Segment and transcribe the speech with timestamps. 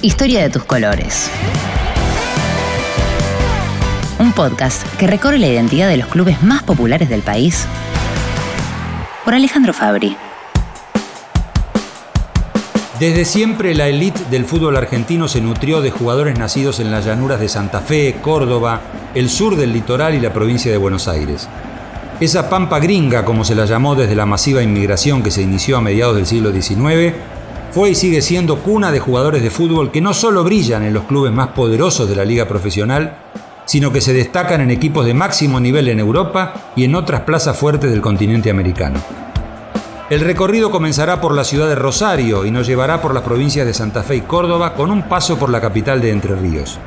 [0.00, 1.28] Historia de tus colores.
[4.20, 7.66] Un podcast que recorre la identidad de los clubes más populares del país
[9.24, 10.16] por Alejandro Fabri.
[13.00, 17.40] Desde siempre la élite del fútbol argentino se nutrió de jugadores nacidos en las llanuras
[17.40, 18.80] de Santa Fe, Córdoba,
[19.16, 21.48] el sur del litoral y la provincia de Buenos Aires.
[22.20, 25.80] Esa pampa gringa, como se la llamó desde la masiva inmigración que se inició a
[25.80, 27.14] mediados del siglo XIX,
[27.70, 31.04] fue y sigue siendo cuna de jugadores de fútbol que no solo brillan en los
[31.04, 33.18] clubes más poderosos de la liga profesional,
[33.66, 37.56] sino que se destacan en equipos de máximo nivel en Europa y en otras plazas
[37.56, 38.98] fuertes del continente americano.
[40.08, 43.74] El recorrido comenzará por la ciudad de Rosario y nos llevará por las provincias de
[43.74, 46.78] Santa Fe y Córdoba con un paso por la capital de Entre Ríos.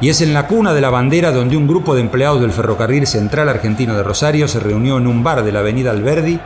[0.00, 3.08] Y es en la cuna de la bandera donde un grupo de empleados del Ferrocarril
[3.08, 6.38] Central Argentino de Rosario se reunió en un bar de la avenida Alberdi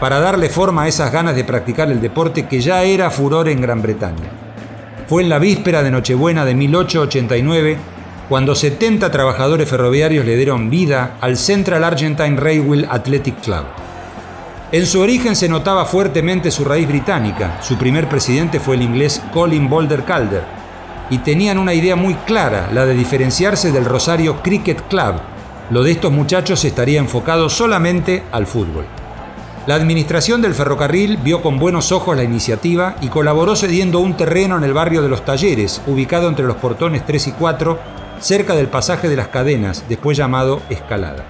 [0.00, 3.60] para darle forma a esas ganas de practicar el deporte que ya era furor en
[3.60, 4.30] Gran Bretaña.
[5.06, 7.76] Fue en la víspera de Nochebuena de 1889
[8.30, 13.64] cuando 70 trabajadores ferroviarios le dieron vida al Central Argentine Railway Athletic Club.
[14.72, 17.58] En su origen se notaba fuertemente su raíz británica.
[17.60, 20.44] Su primer presidente fue el inglés Colin Boulder Calder.
[21.10, 25.16] Y tenían una idea muy clara, la de diferenciarse del Rosario Cricket Club.
[25.70, 28.86] Lo de estos muchachos estaría enfocado solamente al fútbol.
[29.66, 34.56] La administración del ferrocarril vio con buenos ojos la iniciativa y colaboró cediendo un terreno
[34.56, 37.78] en el barrio de Los Talleres, ubicado entre los portones 3 y 4,
[38.20, 41.26] cerca del pasaje de las cadenas, después llamado Escalada.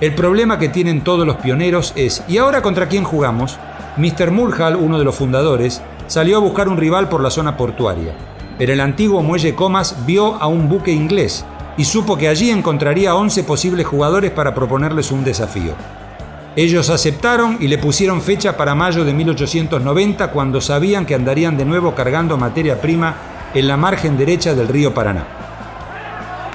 [0.00, 3.56] El problema que tienen todos los pioneros es, ¿y ahora contra quién jugamos?
[3.98, 4.32] Mr.
[4.32, 8.14] Mulhall, uno de los fundadores, salió a buscar un rival por la zona portuaria.
[8.58, 11.44] Pero el antiguo muelle Comas vio a un buque inglés
[11.76, 15.74] y supo que allí encontraría 11 posibles jugadores para proponerles un desafío.
[16.54, 21.64] Ellos aceptaron y le pusieron fecha para mayo de 1890 cuando sabían que andarían de
[21.64, 23.14] nuevo cargando materia prima
[23.54, 25.26] en la margen derecha del río Paraná.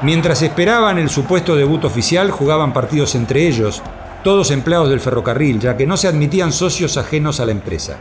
[0.03, 3.81] Mientras esperaban el supuesto debut oficial, jugaban partidos entre ellos,
[4.23, 7.97] todos empleados del ferrocarril, ya que no se admitían socios ajenos a la empresa.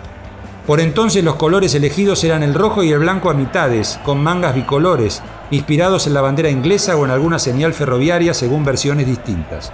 [0.66, 4.54] Por entonces los colores elegidos eran el rojo y el blanco a mitades, con mangas
[4.54, 9.72] bicolores, inspirados en la bandera inglesa o en alguna señal ferroviaria según versiones distintas.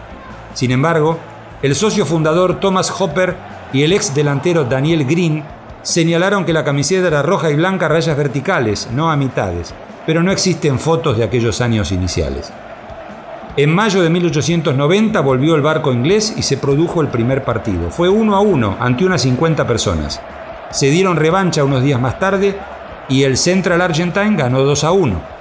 [0.55, 1.19] Sin embargo,
[1.63, 3.37] el socio fundador Thomas Hopper
[3.73, 5.45] y el ex delantero Daniel Green
[5.83, 9.73] señalaron que la camiseta era roja y blanca a rayas verticales, no a mitades,
[10.05, 12.53] pero no existen fotos de aquellos años iniciales.
[13.57, 17.91] En mayo de 1890 volvió el barco inglés y se produjo el primer partido.
[17.91, 20.21] Fue uno a uno ante unas 50 personas.
[20.71, 22.57] Se dieron revancha unos días más tarde
[23.09, 25.32] y el Central Argentine ganó 2 a 1.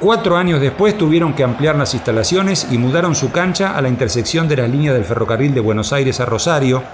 [0.00, 4.46] Cuatro años después tuvieron que ampliar las instalaciones y mudaron su cancha a la intersección
[4.46, 6.84] de la línea del ferrocarril de Buenos Aires a Rosario,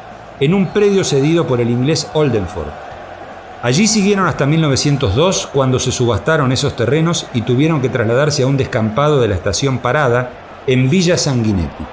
[0.40, 2.68] en un predio cedido por el inglés Oldenford.
[3.62, 8.56] Allí siguieron hasta 1902, cuando se subastaron esos terrenos y tuvieron que trasladarse a un
[8.56, 10.30] descampado de la estación Parada
[10.66, 11.84] en Villa Sanguinetti.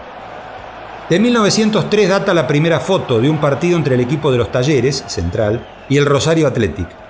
[1.09, 5.03] De 1903 data la primera foto de un partido entre el equipo de los Talleres,
[5.07, 7.00] Central, y el Rosario Athletic.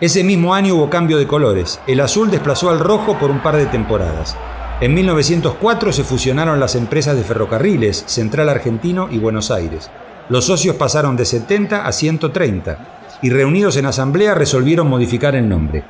[0.00, 1.78] Ese mismo año hubo cambio de colores.
[1.86, 4.34] El azul desplazó al rojo por un par de temporadas.
[4.80, 9.90] En 1904 se fusionaron las empresas de ferrocarriles, Central Argentino y Buenos Aires.
[10.30, 12.78] Los socios pasaron de 70 a 130
[13.20, 15.84] y reunidos en asamblea resolvieron modificar el nombre.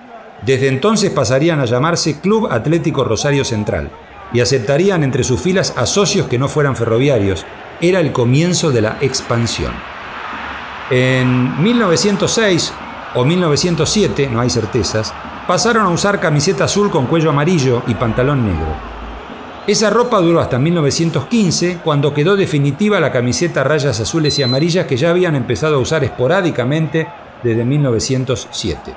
[0.45, 3.93] Desde entonces pasarían a llamarse Club Atlético Rosario Central
[4.33, 7.47] y aceptarían entre sus filas a socios que no fueran ferroviarios.
[7.81, 9.73] Era el comienzo de la expansión.
[10.91, 12.73] En 1906
[13.15, 15.13] o 1907, no hay certezas,
[15.47, 18.75] pasaron a usar camiseta azul con cuello amarillo y pantalón negro.
[19.67, 24.97] Esa ropa duró hasta 1915, cuando quedó definitiva la camiseta rayas azules y amarillas que
[24.97, 27.07] ya habían empezado a usar esporádicamente
[27.43, 28.95] desde 1907.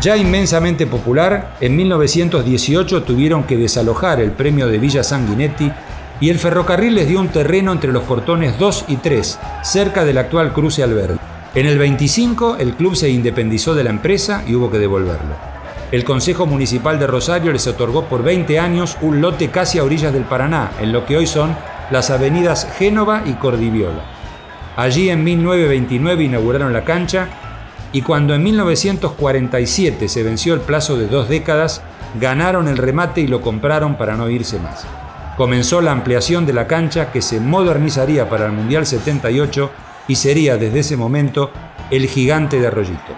[0.00, 5.72] Ya inmensamente popular, en 1918 tuvieron que desalojar el premio de Villa Sanguinetti
[6.20, 10.18] y el ferrocarril les dio un terreno entre los portones 2 y 3, cerca del
[10.18, 11.33] actual cruce Alberdi.
[11.54, 15.54] En el 25 el club se independizó de la empresa y hubo que devolverlo
[15.94, 20.12] el Consejo Municipal de Rosario les otorgó por 20 años un lote casi a orillas
[20.12, 21.56] del Paraná, en lo que hoy son
[21.92, 24.02] las avenidas Génova y Cordiviola.
[24.76, 27.28] Allí en 1929 inauguraron la cancha
[27.92, 31.80] y cuando en 1947 se venció el plazo de dos décadas,
[32.20, 34.84] ganaron el remate y lo compraron para no irse más.
[35.36, 39.70] Comenzó la ampliación de la cancha que se modernizaría para el Mundial 78
[40.08, 41.50] y sería desde ese momento
[41.90, 43.14] el gigante de Arroyito.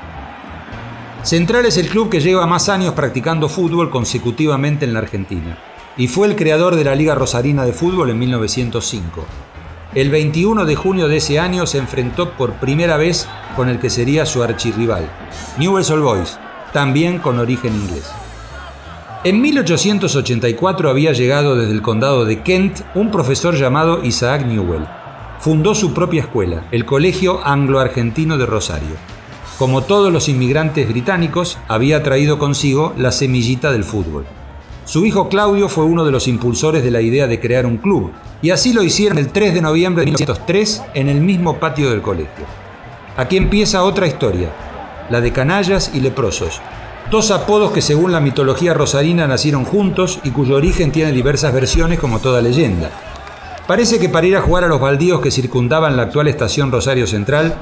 [1.23, 5.59] Central es el club que lleva más años practicando fútbol consecutivamente en la Argentina
[5.97, 9.25] y fue el creador de la Liga Rosarina de Fútbol en 1905.
[9.95, 13.89] El 21 de junio de ese año se enfrentó por primera vez con el que
[13.89, 15.11] sería su archirrival,
[15.59, 16.39] Newell's Old Boys,
[16.73, 18.11] también con origen inglés.
[19.25, 24.87] En 1884 había llegado desde el condado de Kent un profesor llamado Isaac Newell.
[25.47, 28.97] Fundó su propia escuela, el Colegio Anglo-Argentino de Rosario.
[29.61, 34.27] Como todos los inmigrantes británicos, había traído consigo la semillita del fútbol.
[34.87, 38.11] Su hijo Claudio fue uno de los impulsores de la idea de crear un club,
[38.43, 42.03] y así lo hicieron el 3 de noviembre de 1903 en el mismo patio del
[42.03, 42.45] colegio.
[43.17, 44.51] Aquí empieza otra historia,
[45.11, 46.61] la de canallas y leprosos,
[47.09, 52.01] dos apodos que según la mitología rosarina nacieron juntos y cuyo origen tiene diversas versiones
[52.01, 52.91] como toda leyenda.
[53.67, 57.09] Parece que para ir a jugar a los baldíos que circundaban la actual estación Rosario
[57.09, 57.55] Central,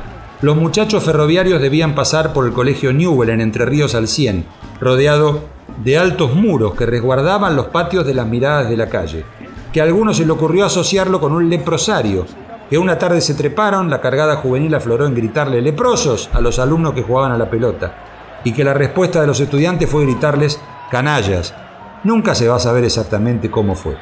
[0.42, 4.44] los muchachos ferroviarios debían pasar por el colegio Newell en Entre Ríos al 100,
[4.80, 5.44] rodeado
[5.82, 9.24] de altos muros que resguardaban los patios de las miradas de la calle,
[9.72, 12.26] que a algunos se le ocurrió asociarlo con un leprosario,
[12.68, 16.92] que una tarde se treparon, la cargada juvenil afloró en gritarle leprosos a los alumnos
[16.92, 20.60] que jugaban a la pelota, y que la respuesta de los estudiantes fue gritarles
[20.90, 21.54] canallas.
[22.02, 23.96] Nunca se va a saber exactamente cómo fue.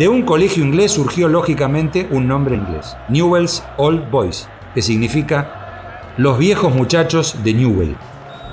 [0.00, 6.38] De un colegio inglés surgió lógicamente un nombre inglés, Newell's Old Boys, que significa los
[6.38, 7.96] viejos muchachos de Newell,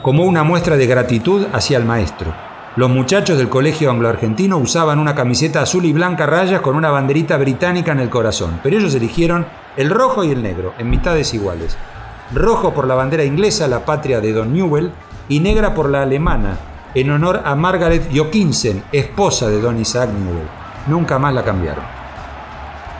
[0.01, 2.33] como una muestra de gratitud hacia el maestro.
[2.75, 7.37] Los muchachos del colegio anglo-argentino usaban una camiseta azul y blanca rayas con una banderita
[7.37, 9.45] británica en el corazón, pero ellos eligieron
[9.77, 11.77] el rojo y el negro, en mitades iguales.
[12.33, 14.91] Rojo por la bandera inglesa, la patria de Don Newell,
[15.29, 16.57] y negra por la alemana,
[16.93, 20.56] en honor a Margaret Jokinsen, esposa de Don Isaac Newell.
[20.87, 21.83] Nunca más la cambiaron.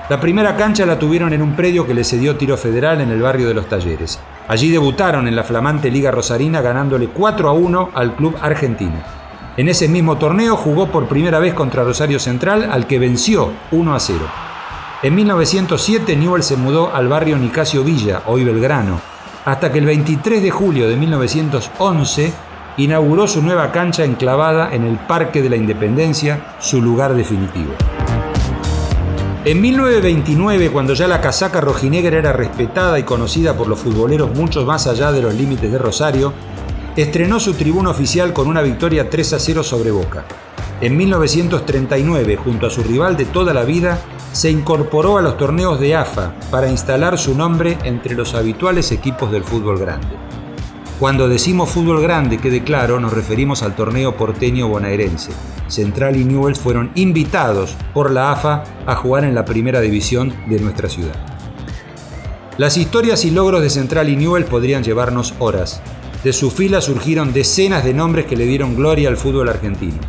[0.10, 3.22] La primera cancha la tuvieron en un predio que le cedió Tiro Federal en el
[3.22, 4.20] barrio de los Talleres.
[4.48, 8.96] Allí debutaron en la flamante Liga Rosarina ganándole 4 a 1 al club argentino.
[9.58, 13.96] En ese mismo torneo jugó por primera vez contra Rosario Central, al que venció 1
[13.96, 14.20] a 0.
[15.04, 19.02] En 1907 Newell se mudó al barrio Nicasio Villa, hoy Belgrano,
[19.44, 22.34] hasta que el 23 de julio de 1911
[22.78, 27.74] inauguró su nueva cancha enclavada en el Parque de la Independencia, su lugar definitivo.
[29.46, 34.66] En 1929, cuando ya la casaca rojinegra era respetada y conocida por los futboleros mucho
[34.66, 36.34] más allá de los límites de Rosario,
[36.96, 40.26] estrenó su tribuna oficial con una victoria 3 a 0 sobre Boca.
[40.82, 44.00] En 1939, junto a su rival de toda la vida,
[44.34, 49.32] se incorporó a los torneos de AFA para instalar su nombre entre los habituales equipos
[49.32, 50.27] del fútbol grande.
[51.00, 55.30] Cuando decimos fútbol grande, quede claro, nos referimos al torneo porteño bonaerense.
[55.68, 60.60] Central y Newells fueron invitados por la AFA a jugar en la primera división de
[60.60, 61.14] nuestra ciudad.
[62.58, 65.82] Las historias y logros de Central y Newells podrían llevarnos horas.
[66.24, 70.00] De su fila surgieron decenas de nombres que le dieron gloria al fútbol argentino.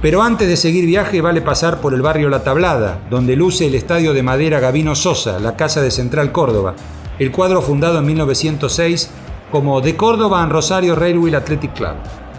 [0.00, 3.74] Pero antes de seguir viaje vale pasar por el barrio La Tablada, donde luce el
[3.74, 6.76] estadio de madera Gavino Sosa, la casa de Central Córdoba,
[7.18, 9.10] el cuadro fundado en 1906
[9.52, 11.94] como The Córdoba and Rosario Railway Athletic Club.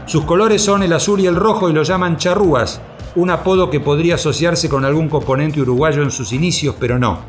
[0.07, 2.81] Sus colores son el azul y el rojo y lo llaman charrúas,
[3.15, 7.19] un apodo que podría asociarse con algún componente uruguayo en sus inicios, pero no.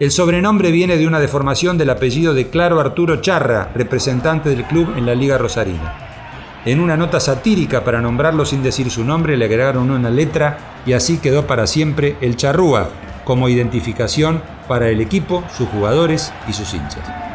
[0.00, 4.94] El sobrenombre viene de una deformación del apellido de Claro Arturo Charra, representante del club
[4.96, 5.92] en la Liga Rosarina.
[6.64, 10.94] En una nota satírica para nombrarlo sin decir su nombre le agregaron una letra y
[10.94, 12.88] así quedó para siempre el charrúa
[13.24, 17.33] como identificación para el equipo, sus jugadores y sus hinchas.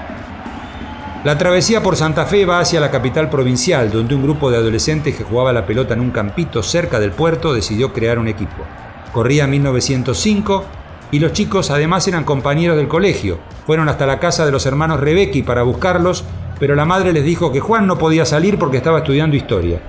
[1.24, 5.16] La travesía por Santa Fe va hacia la capital provincial, donde un grupo de adolescentes
[5.16, 8.64] que jugaba la pelota en un campito cerca del puerto decidió crear un equipo.
[9.12, 10.66] Corría 1905
[11.12, 13.40] y los chicos además eran compañeros del colegio.
[13.66, 16.24] Fueron hasta la casa de los hermanos Rebecki para buscarlos
[16.60, 19.80] pero la madre les dijo que Juan no podía salir porque estaba estudiando historia.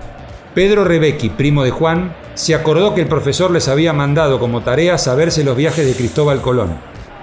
[0.55, 4.97] Pedro Rebecki, primo de Juan, se acordó que el profesor les había mandado como tarea
[4.97, 6.79] saberse los viajes de Cristóbal Colón,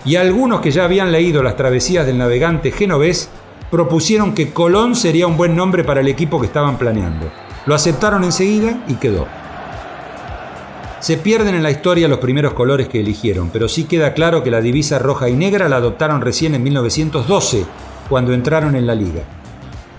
[0.06, 3.30] y algunos que ya habían leído las travesías del navegante genovés
[3.70, 7.30] propusieron que Colón sería un buen nombre para el equipo que estaban planeando.
[7.66, 9.28] Lo aceptaron enseguida y quedó.
[11.00, 14.52] Se pierden en la historia los primeros colores que eligieron, pero sí queda claro que
[14.52, 17.66] la divisa roja y negra la adoptaron recién en 1912,
[18.10, 19.22] cuando entraron en la liga.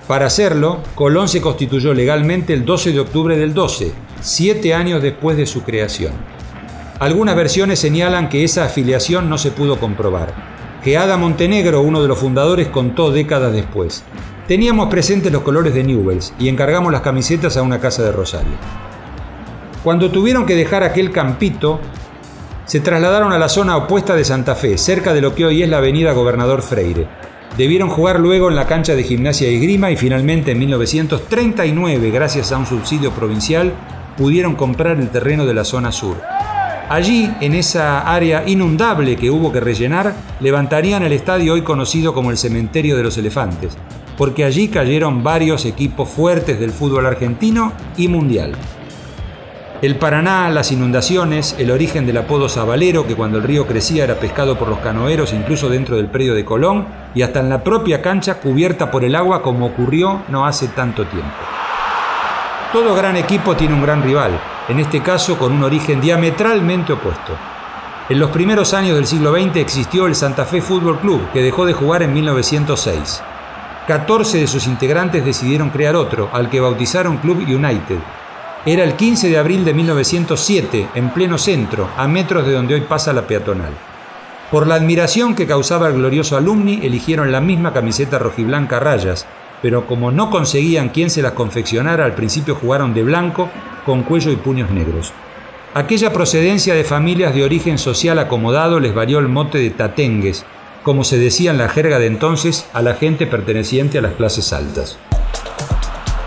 [0.08, 5.36] Para hacerlo, Colón se constituyó legalmente el 12 de octubre del 12, siete años después
[5.36, 6.12] de su creación.
[6.98, 10.57] Algunas versiones señalan que esa afiliación no se pudo comprobar,
[10.88, 14.04] que Ada Montenegro, uno de los fundadores, contó décadas después.
[14.46, 18.54] Teníamos presentes los colores de Newells y encargamos las camisetas a una casa de Rosario.
[19.84, 21.78] Cuando tuvieron que dejar aquel campito,
[22.64, 25.68] se trasladaron a la zona opuesta de Santa Fe, cerca de lo que hoy es
[25.68, 27.06] la avenida Gobernador Freire.
[27.58, 32.50] Debieron jugar luego en la cancha de gimnasia y grima y finalmente en 1939, gracias
[32.50, 33.74] a un subsidio provincial,
[34.16, 36.16] pudieron comprar el terreno de la zona sur.
[36.88, 42.30] Allí, en esa área inundable que hubo que rellenar, levantarían el estadio hoy conocido como
[42.30, 43.76] el Cementerio de los Elefantes.
[44.18, 48.52] porque allí cayeron varios equipos fuertes del fútbol argentino y mundial.
[49.80, 54.16] El Paraná, las inundaciones, el origen del apodo Sabalero, que cuando el río crecía era
[54.16, 58.02] pescado por los canoeros incluso dentro del predio de Colón, y hasta en la propia
[58.02, 61.30] cancha cubierta por el agua como ocurrió no hace tanto tiempo.
[62.72, 64.32] Todo gran equipo tiene un gran rival,
[64.68, 67.32] en este caso con un origen diametralmente opuesto.
[68.08, 71.66] En los primeros años del siglo XX existió el Santa Fe Fútbol Club, que dejó
[71.66, 73.22] de jugar en 1906.
[73.86, 77.98] 14 de sus integrantes decidieron crear otro, al que bautizaron Club United,
[78.66, 82.80] era el 15 de abril de 1907, en pleno centro, a metros de donde hoy
[82.82, 83.72] pasa la peatonal.
[84.50, 89.26] Por la admiración que causaba el glorioso alumni, eligieron la misma camiseta rojiblanca rayas,
[89.62, 93.48] pero como no conseguían quien se las confeccionara, al principio jugaron de blanco,
[93.88, 95.14] con cuello y puños negros.
[95.72, 100.44] Aquella procedencia de familias de origen social acomodado les varió el mote de tatengues,
[100.82, 104.52] como se decía en la jerga de entonces a la gente perteneciente a las clases
[104.52, 104.98] altas.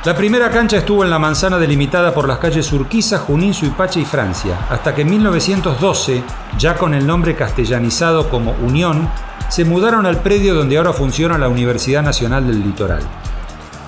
[0.05, 4.05] La primera cancha estuvo en la manzana delimitada por las calles Urquiza, Junín, Suipache y
[4.05, 6.23] Francia, hasta que en 1912,
[6.57, 9.07] ya con el nombre castellanizado como Unión,
[9.49, 13.03] se mudaron al predio donde ahora funciona la Universidad Nacional del Litoral.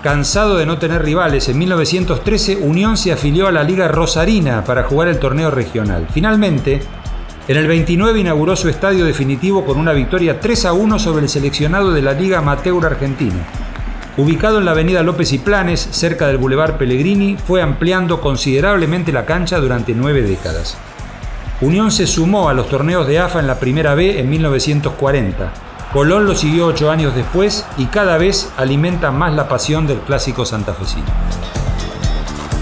[0.03, 4.83] Cansado de no tener rivales, en 1913 Unión se afilió a la Liga Rosarina para
[4.83, 6.07] jugar el torneo regional.
[6.11, 6.81] Finalmente,
[7.47, 11.29] en el 29 inauguró su estadio definitivo con una victoria 3 a 1 sobre el
[11.29, 13.45] seleccionado de la Liga Amateur Argentina
[14.15, 19.25] Ubicado en la avenida López y Planes, cerca del Boulevard Pellegrini, fue ampliando considerablemente la
[19.25, 20.77] cancha durante nueve décadas.
[21.61, 25.72] Unión se sumó a los torneos de AFA en la primera B en 1940.
[25.93, 30.43] Colón lo siguió ocho años después y cada vez alimenta más la pasión del clásico
[30.43, 31.05] santafesino.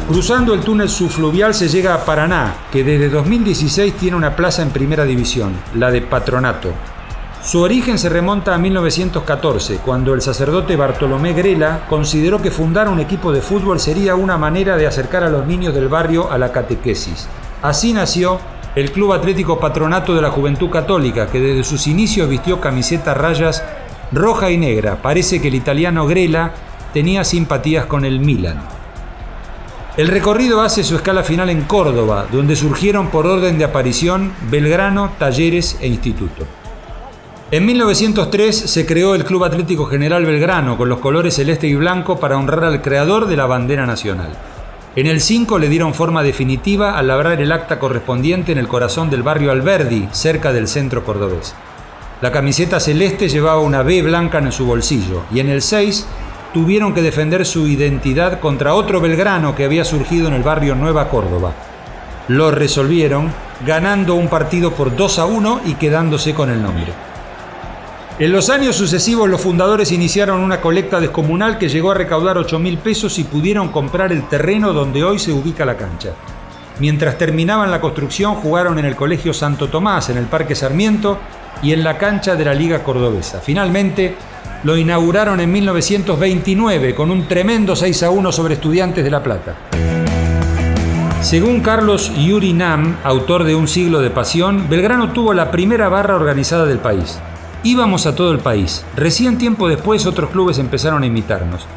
[0.10, 4.72] Cruzando el túnel subfluvial se llega a Paraná, que desde 2016 tiene una plaza en
[4.72, 6.74] primera división, la de Patronato,
[7.44, 13.00] su origen se remonta a 1914, cuando el sacerdote Bartolomé Grela consideró que fundar un
[13.00, 16.52] equipo de fútbol sería una manera de acercar a los niños del barrio a la
[16.52, 17.28] catequesis.
[17.64, 18.40] Así nació
[18.76, 23.64] el Club Atlético Patronato de la Juventud Católica, que desde sus inicios vistió camiseta rayas
[24.12, 25.02] roja y negra.
[25.02, 26.54] Parece que el italiano Grela
[26.94, 28.62] tenía simpatías con el Milan.
[29.98, 35.12] El recorrido hace su escala final en Córdoba, donde surgieron por orden de aparición Belgrano,
[35.20, 36.48] Talleres e Instituto.
[37.52, 42.18] En 1903 se creó el Club Atlético General Belgrano con los colores celeste y blanco
[42.18, 44.32] para honrar al creador de la bandera nacional.
[44.94, 49.10] En el 5 le dieron forma definitiva al labrar el acta correspondiente en el corazón
[49.10, 51.56] del barrio Alberdi, cerca del centro cordobés.
[52.20, 56.06] La camiseta celeste llevaba una B blanca en su bolsillo y en el 6
[56.54, 61.08] tuvieron que defender su identidad contra otro Belgrano que había surgido en el barrio Nueva
[61.08, 61.54] Córdoba.
[62.28, 63.32] Lo resolvieron
[63.66, 67.11] ganando un partido por 2 a 1 y quedándose con el nombre.
[68.22, 72.60] En los años sucesivos los fundadores iniciaron una colecta descomunal que llegó a recaudar 8
[72.60, 76.12] mil pesos y pudieron comprar el terreno donde hoy se ubica la cancha.
[76.78, 81.18] Mientras terminaban la construcción jugaron en el Colegio Santo Tomás, en el Parque Sarmiento
[81.64, 83.40] y en la cancha de la Liga Cordobesa.
[83.40, 84.16] Finalmente
[84.66, 89.56] lo inauguraron en 1929 con un tremendo 6 a 1 sobre Estudiantes de La Plata.
[91.22, 96.14] Según Carlos Yuri Nam, autor de Un siglo de pasión, Belgrano tuvo la primera barra
[96.14, 97.20] organizada del país.
[97.64, 98.84] Íbamos a todo el país.
[98.96, 101.68] Recién tiempo después otros clubes empezaron a imitarnos.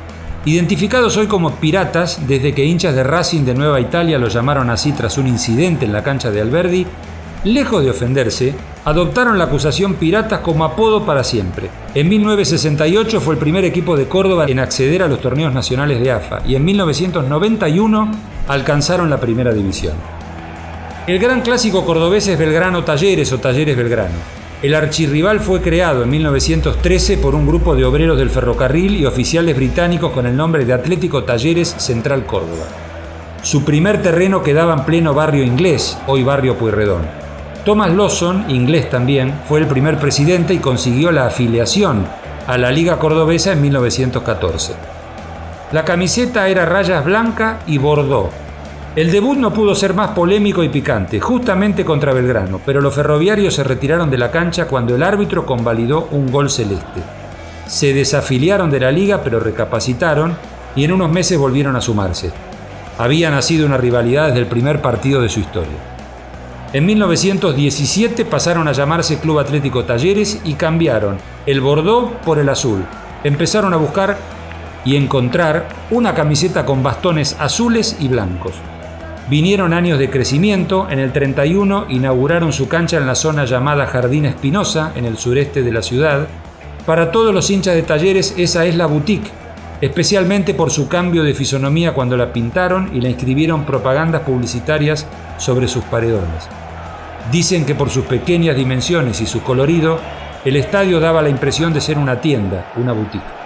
[0.46, 4.92] Identificados hoy como piratas, desde que hinchas de Racing de Nueva Italia lo llamaron así
[4.92, 6.86] tras un incidente en la cancha de Alberdi,
[7.44, 8.54] lejos de ofenderse,
[8.86, 11.68] adoptaron la acusación piratas como apodo para siempre.
[11.94, 16.12] En 1968 fue el primer equipo de Córdoba en acceder a los torneos nacionales de
[16.12, 18.10] AFA y en 1991
[18.48, 19.94] alcanzaron la primera división.
[21.06, 24.43] El gran clásico cordobés es Belgrano Talleres o Talleres Belgrano.
[24.64, 29.54] El archirrival fue creado en 1913 por un grupo de obreros del ferrocarril y oficiales
[29.54, 32.64] británicos con el nombre de Atlético Talleres Central Córdoba.
[33.42, 37.02] Su primer terreno quedaba en pleno barrio inglés, hoy barrio Pueyrredón.
[37.66, 42.06] Thomas Lawson, inglés también, fue el primer presidente y consiguió la afiliación
[42.46, 44.72] a la Liga Cordobesa en 1914.
[45.72, 48.30] La camiseta era rayas blanca y bordó,
[48.96, 53.54] el debut no pudo ser más polémico y picante, justamente contra Belgrano, pero los ferroviarios
[53.54, 57.00] se retiraron de la cancha cuando el árbitro convalidó un gol celeste.
[57.66, 60.36] Se desafiliaron de la liga, pero recapacitaron
[60.76, 62.30] y en unos meses volvieron a sumarse.
[62.96, 65.74] Había nacido una rivalidad desde el primer partido de su historia.
[66.72, 72.84] En 1917 pasaron a llamarse Club Atlético Talleres y cambiaron el bordó por el azul.
[73.24, 74.18] Empezaron a buscar
[74.84, 78.52] y encontrar una camiseta con bastones azules y blancos.
[79.28, 84.26] Vinieron años de crecimiento, en el 31 inauguraron su cancha en la zona llamada Jardín
[84.26, 86.26] Espinosa, en el sureste de la ciudad.
[86.84, 89.30] Para todos los hinchas de talleres esa es la boutique,
[89.80, 95.06] especialmente por su cambio de fisonomía cuando la pintaron y la inscribieron propagandas publicitarias
[95.38, 96.46] sobre sus paredones.
[97.32, 100.00] Dicen que por sus pequeñas dimensiones y su colorido,
[100.44, 103.43] el estadio daba la impresión de ser una tienda, una boutique.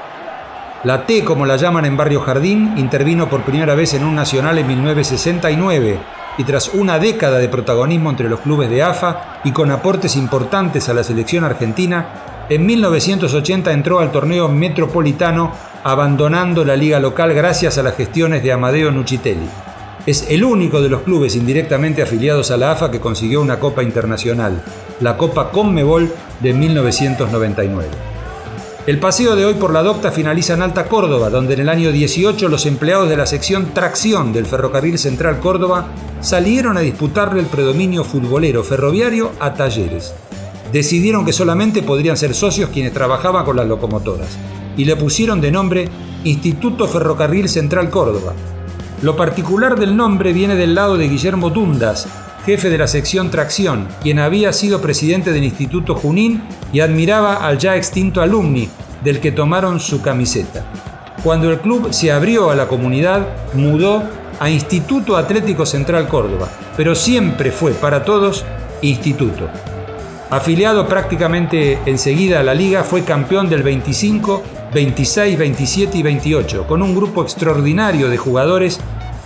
[0.84, 4.58] La T, como la llaman en Barrio Jardín, intervino por primera vez en un nacional
[4.58, 5.98] en 1969
[6.38, 10.88] y tras una década de protagonismo entre los clubes de AFA y con aportes importantes
[10.88, 15.50] a la selección argentina, en 1980 entró al torneo metropolitano
[15.82, 19.48] abandonando la liga local gracias a las gestiones de Amadeo Nucitelli.
[20.06, 23.82] Es el único de los clubes indirectamente afiliados a la AFA que consiguió una Copa
[23.82, 24.62] Internacional,
[25.00, 28.17] la Copa Conmebol de 1999.
[28.88, 31.92] El paseo de hoy por la docta finaliza en Alta Córdoba, donde en el año
[31.92, 35.88] 18 los empleados de la sección Tracción del Ferrocarril Central Córdoba
[36.22, 40.14] salieron a disputarle el predominio futbolero ferroviario a Talleres.
[40.72, 44.38] Decidieron que solamente podrían ser socios quienes trabajaban con las locomotoras
[44.78, 45.90] y le pusieron de nombre
[46.24, 48.32] Instituto Ferrocarril Central Córdoba,
[49.02, 52.08] lo particular del nombre viene del lado de Guillermo Dundas,
[52.48, 57.58] jefe de la sección Tracción, quien había sido presidente del Instituto Junín y admiraba al
[57.58, 58.70] ya extinto alumni,
[59.04, 60.64] del que tomaron su camiseta.
[61.22, 64.02] Cuando el club se abrió a la comunidad, mudó
[64.40, 68.46] a Instituto Atlético Central Córdoba, pero siempre fue para todos
[68.80, 69.50] Instituto.
[70.30, 76.80] Afiliado prácticamente enseguida a la liga, fue campeón del 25 26, 27 y 28, con
[76.80, 78.80] un grupo extraordinario de jugadores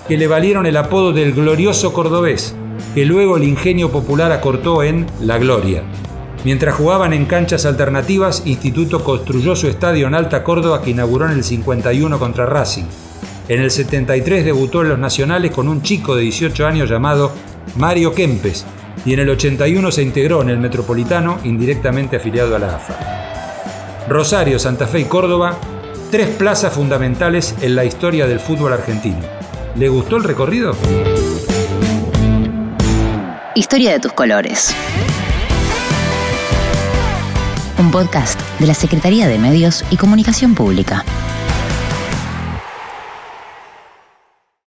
[0.08, 2.56] que le valieron el apodo del glorioso cordobés,
[2.94, 5.82] que luego el ingenio popular acortó en La Gloria.
[6.44, 11.32] Mientras jugaban en canchas alternativas, Instituto construyó su estadio en Alta Córdoba que inauguró en
[11.32, 12.84] el 51 contra Racing.
[13.48, 17.32] En el 73 debutó en los nacionales con un chico de 18 años llamado
[17.76, 18.64] Mario Kempes
[19.04, 24.06] y en el 81 se integró en el Metropolitano indirectamente afiliado a la AFA.
[24.08, 25.58] Rosario, Santa Fe y Córdoba,
[26.10, 29.20] tres plazas fundamentales en la historia del fútbol argentino.
[29.76, 30.74] ¿Le gustó el recorrido?
[33.54, 34.74] Historia de tus colores.
[37.78, 41.04] Un podcast de la Secretaría de Medios y Comunicación Pública.